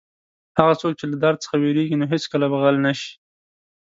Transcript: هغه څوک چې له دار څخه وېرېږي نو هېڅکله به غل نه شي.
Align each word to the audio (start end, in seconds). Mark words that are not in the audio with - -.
هغه 0.57 0.73
څوک 0.81 0.93
چې 0.99 1.05
له 1.11 1.17
دار 1.23 1.35
څخه 1.43 1.55
وېرېږي 1.61 1.95
نو 2.01 2.05
هېڅکله 2.13 2.45
به 2.51 2.57
غل 2.63 2.75
نه 2.85 2.93
شي. 2.99 3.11